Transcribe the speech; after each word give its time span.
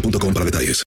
boostmobile.com 0.00 0.34
para 0.34 0.44
detalles. 0.44 0.82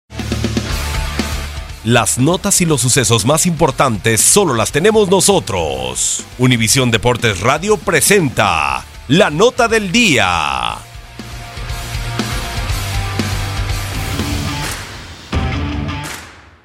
Las 1.85 2.19
notas 2.19 2.59
y 2.59 2.65
los 2.65 2.81
sucesos 2.81 3.25
más 3.25 3.45
importantes 3.45 4.19
solo 4.19 4.53
las 4.53 4.71
tenemos 4.71 5.09
nosotros. 5.09 6.25
Univisión 6.37 6.91
Deportes 6.91 7.39
Radio 7.39 7.77
presenta 7.77 8.85
la 9.07 9.29
nota 9.29 9.67
del 9.69 9.91
día. 9.91 10.77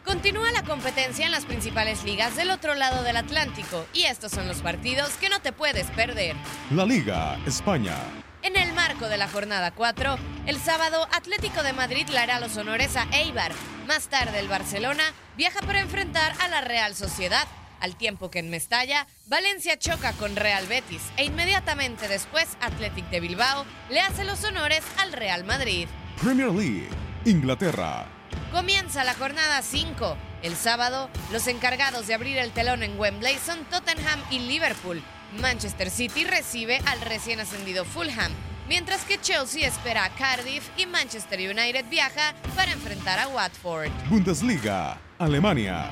Continúa 0.05 0.51
la 0.51 0.65
competencia 0.65 1.27
en 1.27 1.33
las 1.33 1.45
principales 1.45 2.03
ligas 2.03 2.35
del 2.35 2.51
otro 2.51 2.75
lado 2.75 3.05
del 3.05 3.17
Atlántico 3.17 3.87
y 3.95 4.05
estos 4.05 4.33
son 4.33 4.49
los 4.49 4.59
partidos 4.59 5.11
que 5.21 5.29
no 5.29 5.41
te 5.41 5.53
puedes 5.53 5.87
perder. 5.93 6.35
La 6.71 6.85
Liga 6.85 7.39
España. 7.47 7.95
En 8.43 8.57
el 8.57 8.75
marco 8.75 9.09
de 9.09 9.17
la 9.17 9.29
jornada 9.29 9.71
4, 9.71 10.19
el 10.47 10.59
sábado 10.61 11.09
Atlético 11.13 11.63
de 11.63 11.73
Madrid 11.73 12.07
le 12.09 12.19
hará 12.19 12.41
los 12.41 12.57
honores 12.57 12.97
a 12.97 13.07
Eibar. 13.13 13.53
Más 13.87 14.09
tarde 14.09 14.39
el 14.39 14.49
Barcelona 14.49 15.05
viaja 15.37 15.61
para 15.61 15.81
enfrentar 15.81 16.35
a 16.41 16.49
la 16.49 16.61
Real 16.61 16.95
Sociedad, 16.95 17.47
al 17.81 17.97
tiempo 17.97 18.31
que 18.31 18.39
en 18.39 18.51
Mestalla, 18.51 19.07
Valencia 19.27 19.79
choca 19.79 20.13
con 20.13 20.37
Real 20.37 20.67
Betis 20.67 21.03
e 21.17 21.25
inmediatamente 21.25 22.09
después 22.09 22.47
Athletic 22.61 23.09
de 23.11 23.21
Bilbao 23.21 23.65
le 23.91 24.01
hace 24.01 24.25
los 24.25 24.45
honores 24.45 24.83
al 24.99 25.13
Real 25.13 25.45
Madrid. 25.45 25.89
Premier 26.23 26.51
League. 26.51 26.89
Inglaterra. 27.25 28.07
Comienza 28.53 29.05
la 29.05 29.15
jornada 29.15 29.63
5. 29.63 30.17
El 30.43 30.57
sábado, 30.57 31.09
los 31.33 31.47
encargados 31.47 32.07
de 32.07 32.15
abrir 32.15 32.37
el 32.37 32.53
telón 32.53 32.83
en 32.83 32.99
Wembley 32.99 33.39
son 33.39 33.65
Tottenham 33.65 34.21
y 34.31 34.41
Liverpool. 34.41 35.03
Manchester 35.41 35.91
City 35.91 36.25
recibe 36.25 36.81
al 36.87 37.01
recién 37.01 37.41
ascendido 37.41 37.85
Fulham, 37.85 38.33
mientras 38.69 39.05
que 39.05 39.21
Chelsea 39.21 39.67
espera 39.67 40.05
a 40.05 40.11
Cardiff 40.11 40.69
y 40.77 40.87
Manchester 40.87 41.39
United 41.39 41.85
viaja 41.89 42.35
para 42.57 42.73
enfrentar 42.73 43.19
a 43.19 43.29
Watford. 43.29 43.91
Bundesliga. 44.09 44.99
Alemania. 45.19 45.91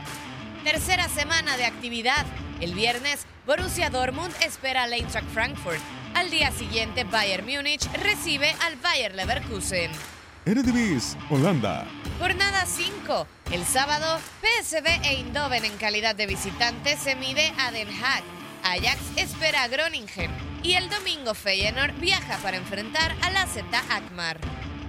Tercera 0.64 1.08
semana 1.08 1.56
de 1.56 1.64
actividad. 1.64 2.24
El 2.60 2.74
viernes, 2.74 3.26
Borussia 3.46 3.90
Dortmund 3.90 4.32
espera 4.44 4.84
al 4.84 4.92
Eintracht 4.92 5.28
Frankfurt. 5.30 5.80
Al 6.14 6.30
día 6.30 6.52
siguiente, 6.52 7.04
Bayern 7.04 7.44
Múnich 7.46 7.88
recibe 7.94 8.54
al 8.64 8.76
Bayer 8.76 9.14
Leverkusen. 9.14 9.90
Eredivisie. 10.44 11.18
Holanda. 11.30 11.86
Jornada 12.18 12.66
5. 12.66 13.26
El 13.52 13.64
sábado, 13.64 14.20
PSV 14.40 14.86
e 14.86 15.08
Eindhoven 15.16 15.64
en 15.64 15.76
calidad 15.76 16.14
de 16.14 16.26
visitante 16.26 16.96
se 16.96 17.16
mide 17.16 17.52
a 17.58 17.70
Den 17.70 17.88
Haag. 17.88 18.22
Ajax 18.64 19.00
espera 19.16 19.64
a 19.64 19.68
Groningen. 19.68 20.51
Y 20.62 20.74
el 20.74 20.88
domingo 20.88 21.34
Feyenoord 21.34 21.98
viaja 21.98 22.38
para 22.38 22.56
enfrentar 22.56 23.14
a 23.22 23.30
la 23.30 23.46
Z 23.46 23.66
Akmar. 23.90 24.38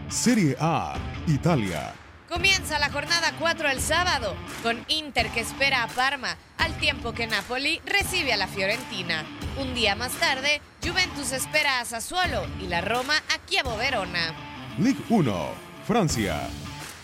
Serie 0.08 0.56
A. 0.60 0.96
Italia. 1.28 1.94
Comienza 2.30 2.78
la 2.78 2.92
jornada 2.92 3.34
4 3.40 3.70
el 3.70 3.82
sábado, 3.82 4.36
con 4.62 4.86
Inter 4.88 5.30
que 5.30 5.40
espera 5.40 5.84
a 5.84 5.88
Parma, 5.88 6.38
al 6.60 6.78
tiempo 6.78 7.14
que 7.14 7.26
Napoli 7.26 7.82
recibe 7.86 8.34
a 8.34 8.38
la 8.38 8.48
Fiorentina. 8.48 9.24
Un 9.58 9.74
día 9.74 9.96
más 9.96 10.12
tarde, 10.14 10.62
Juventus 10.84 11.32
espera 11.32 11.80
a 11.80 11.86
Sassuolo 11.86 12.46
y 12.62 12.68
la 12.68 12.82
Roma 12.82 13.16
a 13.18 13.46
Chievo 13.46 13.76
Verona. 13.76 14.34
Ligue 14.78 15.04
1. 15.10 15.50
Francia. 15.88 16.40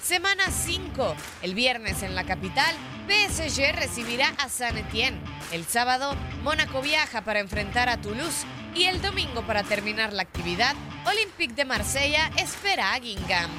Semana 0.04 0.50
5. 0.50 1.16
El 1.44 1.54
viernes 1.54 2.02
en 2.02 2.16
la 2.16 2.24
capital, 2.24 2.76
PSG 3.08 3.76
recibirá 3.76 4.30
a 4.38 4.50
Saint-Étienne. 4.50 5.20
El 5.52 5.66
sábado, 5.66 6.16
Mónaco 6.44 6.82
viaja 6.82 7.22
para 7.24 7.40
enfrentar 7.40 7.90
a 7.90 8.02
Toulouse. 8.02 8.46
Y 8.76 8.84
el 8.86 9.02
domingo, 9.02 9.42
para 9.44 9.64
terminar 9.64 10.14
la 10.14 10.22
actividad, 10.22 10.76
Olympique 11.06 11.54
de 11.54 11.66
Marsella 11.66 12.30
espera 12.38 12.94
a 12.94 13.00
Guingamp. 13.00 13.52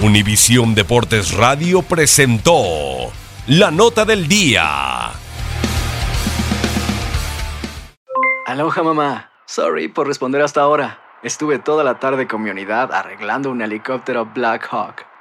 Univisión 0.00 0.76
Deportes 0.76 1.32
Radio 1.32 1.82
presentó 1.82 3.10
la 3.48 3.72
nota 3.72 4.04
del 4.04 4.28
día. 4.28 5.10
Aloha 8.46 8.82
mamá. 8.82 9.30
Sorry 9.46 9.88
por 9.88 10.06
responder 10.06 10.40
hasta 10.42 10.60
ahora. 10.60 11.00
Estuve 11.22 11.58
toda 11.58 11.82
la 11.82 11.98
tarde 11.98 12.28
con 12.28 12.42
mi 12.42 12.50
unidad 12.50 12.92
arreglando 12.92 13.50
un 13.50 13.60
helicóptero 13.60 14.26
Black 14.26 14.68
Hawk. 14.70 15.04